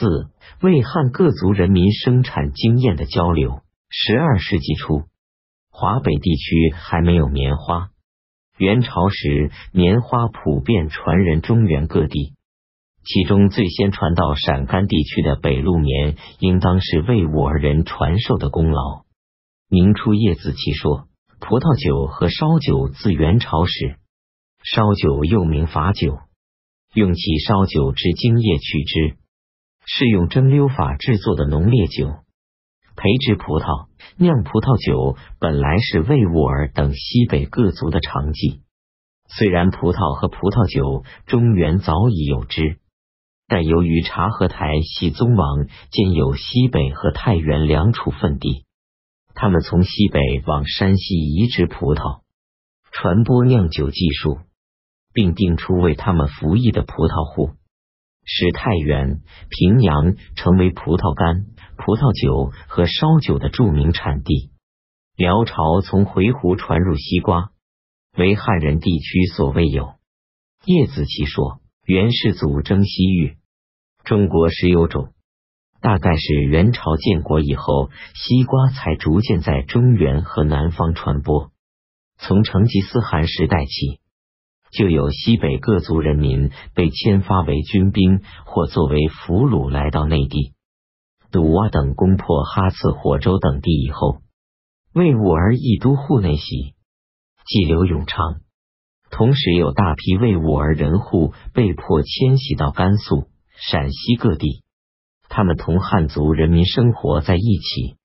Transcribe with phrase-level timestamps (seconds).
[0.00, 0.30] 四
[0.62, 3.60] 为汉各族人民生产经验的交流。
[3.90, 5.02] 十二世纪初，
[5.70, 7.90] 华北地区还没有棉花。
[8.56, 12.32] 元朝时，棉花普遍传人中原各地，
[13.04, 19.04] 其中最先传到陕甘地区的北路棉，应当是魏武人传授的功劳。
[19.68, 21.08] 明初叶子其说，
[21.40, 23.96] 葡萄酒和烧酒自元朝始，
[24.64, 26.20] 烧酒又名法酒。
[26.94, 29.16] 用其烧酒之精液取之，
[29.92, 32.06] 是用蒸馏法制作的浓烈酒。
[32.94, 38.62] 培植葡萄、酿葡萄酒本来是魏武儿等西北各族的常技。
[39.26, 42.78] 虽然葡萄和葡萄酒中原早已有之，
[43.48, 48.66] 但由于察合台系宗王兼有西北和太原两处分地，
[49.34, 52.20] 他们从西北往山西移植葡萄，
[52.92, 54.38] 传播酿酒技术。
[55.12, 57.50] 并定出为他们服役的葡萄户，
[58.32, 64.52] 使太原、平阳成为葡萄干、葡萄酒和烧酒的著名产地。
[65.16, 67.50] 辽朝从回鹘传入西瓜，
[68.16, 69.94] 为汉人地区所未有。
[70.64, 73.36] 叶子奇说，元世祖征西域，
[74.04, 75.12] 中国石油种，
[75.80, 81.50] 大概是元朝建国以后，西瓜才逐渐在中原和南方传播。
[82.16, 83.98] 从成吉思汗时代起。
[84.70, 90.52] 就有西北各族人民被迁发为军兵或作为俘虏来到内地。
[91.32, 94.18] 赌洼等攻破哈次、火州等地以后，
[94.92, 96.74] 魏武儿一都户内徙，
[97.46, 98.40] 即刘永昌。
[99.10, 104.62] 同时有大批魏武儿人户被迫迁徙到甘肃、陕西各地，
[105.28, 107.96] 他们同汉族人民生活在一起，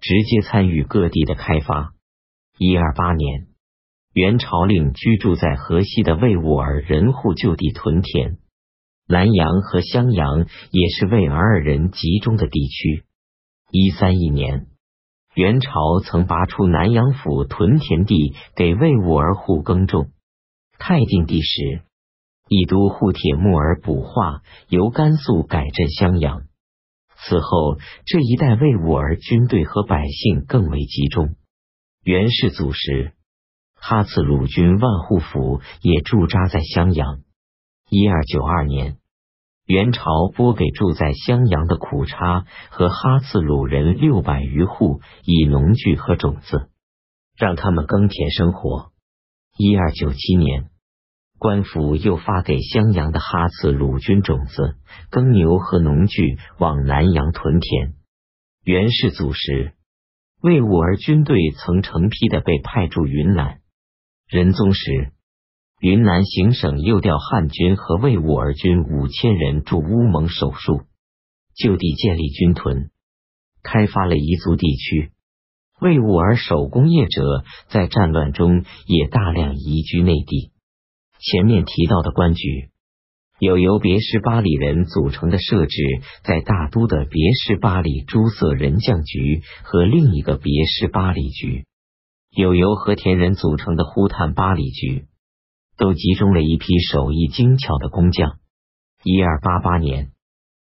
[0.00, 1.94] 直接参与各地的开发。
[2.58, 3.53] 一二八年。
[4.14, 8.38] 元朝令居住在河西的魏武儿人户就地屯田，
[9.08, 13.02] 南阳和襄阳也是魏尔尔人集中的地区。
[13.72, 14.68] 一三一年，
[15.34, 15.70] 元朝
[16.04, 20.12] 曾拔出南阳府屯田地给魏武儿户耕种。
[20.78, 21.82] 太定帝时，
[22.48, 26.42] 以都护铁木儿补化，由甘肃改镇襄阳。
[27.16, 31.34] 此后，这一带魏武儿军队和百姓更为集中。
[32.04, 33.13] 元世祖时。
[33.86, 37.18] 哈次鲁军万户府也驻扎在襄阳。
[37.90, 38.96] 一二九二年，
[39.66, 46.70] 元朝拨给住在襄阳的苦差和哈刺鲁人六百余户以农具和种子，
[47.36, 48.92] 让他们耕田生活。
[49.58, 50.70] 一二九七年，
[51.38, 54.76] 官府又发给襄阳的哈刺鲁军种子、
[55.10, 57.92] 耕牛和农具，往南阳屯田。
[58.64, 59.74] 元世祖时，
[60.40, 63.60] 魏武儿军队曾成批的被派驻云南。
[64.34, 65.12] 仁宗时，
[65.80, 70.86] 云南行省又调汉军和魏武儿军五千人驻乌蒙守戍，
[71.54, 72.90] 就地建立军屯，
[73.62, 75.12] 开发了彝族地区。
[75.80, 80.50] 魏武儿手工业者在战乱中也大量移居内地。
[81.20, 82.70] 前面提到的官局，
[83.38, 85.76] 有由别氏巴里人组成的设置
[86.24, 91.66] 在大都的别氏巴里诸色人将局和另一个别氏巴里局。
[92.36, 95.06] 有由和田人组成的呼探八里局，
[95.76, 98.38] 都集中了一批手艺精巧的工匠。
[99.04, 100.10] 一二八八年，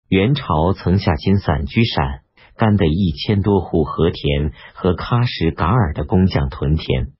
[0.07, 2.21] 元朝曾下金散居陕
[2.55, 7.11] 甘的一千多户和田和喀什噶尔的工匠屯田，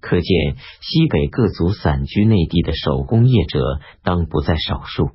[0.00, 5.10] 可见西北各族散居内地的手工业者当不在少数。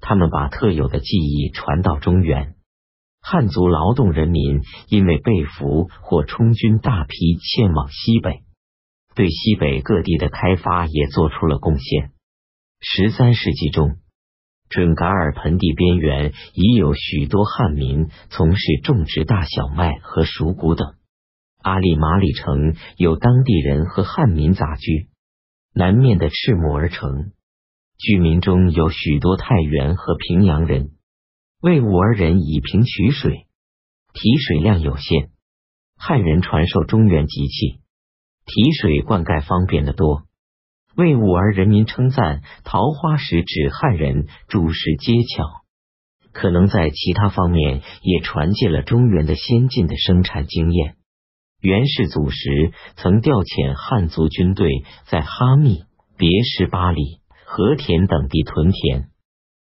[0.00, 2.54] 他们把特有的技艺传到中原。
[3.22, 8.42] 汉族劳动人民因为被俘或充军，大批迁往西北，
[9.14, 12.10] 对西北各地的开发也做出了贡献。
[12.80, 13.96] 十三世纪中，
[14.68, 20.94] 准噶尔盆地边缘已有许多汉民从事种植大小麦和熟谷等。
[21.62, 25.08] 阿里马里城有当地人和汉民杂居，
[25.74, 27.32] 南面的赤木儿城
[27.98, 30.92] 居民中有许多太原和平阳人。
[31.62, 33.44] 魏武儿人以平取水，
[34.14, 35.28] 提水量有限。
[35.94, 37.80] 汉人传授中原机器，
[38.46, 40.22] 提水灌溉方便得多。
[40.96, 45.44] 魏武儿人民称赞桃花石指汉人诸事皆巧，
[46.32, 50.96] 可能在其他方面也传借了中原的先进的生产经验。
[51.60, 54.70] 元世祖时曾调遣汉族军队
[55.04, 55.82] 在哈密、
[56.16, 59.09] 别什巴里、和田等地屯田。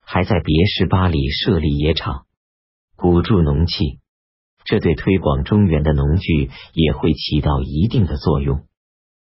[0.10, 2.28] 还在别氏巴里设立野场，
[2.96, 4.00] 鼓助农器，
[4.64, 8.67] 这对推广中原的农具也会起到一定的作用。